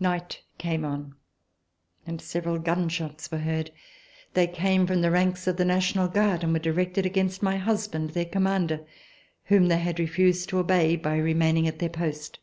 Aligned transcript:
Night 0.00 0.42
came 0.58 0.84
on, 0.84 1.14
and 2.04 2.20
several 2.20 2.58
gun 2.58 2.88
shots 2.88 3.30
were 3.30 3.38
heard. 3.38 3.70
They 4.34 4.48
came 4.48 4.84
from 4.84 5.00
the 5.00 5.12
ranks 5.12 5.46
of 5.46 5.58
the 5.58 5.64
National 5.64 6.08
Guard 6.08 6.42
and 6.42 6.52
were 6.52 6.58
directed 6.58 7.06
against 7.06 7.40
my 7.40 7.56
husband, 7.56 8.10
their 8.10 8.24
commander, 8.24 8.84
whom 9.44 9.68
they 9.68 9.78
had 9.78 10.00
refused 10.00 10.48
to 10.48 10.58
obey, 10.58 10.96
by 10.96 11.18
re 11.18 11.34
maining 11.34 11.68
at 11.68 11.78
their 11.78 11.88
post. 11.88 12.40